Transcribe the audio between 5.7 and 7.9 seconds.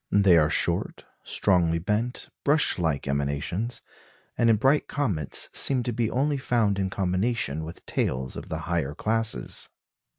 to be only found in combination with